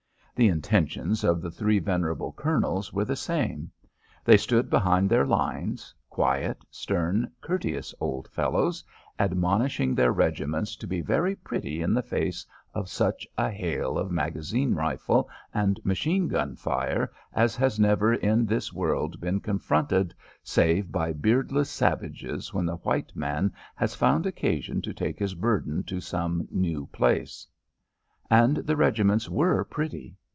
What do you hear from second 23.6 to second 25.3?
has found occasion to take